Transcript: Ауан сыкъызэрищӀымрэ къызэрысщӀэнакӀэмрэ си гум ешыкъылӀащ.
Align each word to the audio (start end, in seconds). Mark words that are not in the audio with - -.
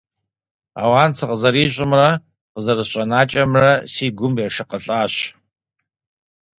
Ауан 0.81 1.11
сыкъызэрищӀымрэ 1.17 2.07
къызэрысщӀэнакӀэмрэ 2.53 3.71
си 3.93 4.07
гум 4.17 4.33
ешыкъылӀащ. 4.45 5.13